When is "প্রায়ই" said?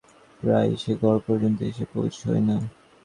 0.41-0.75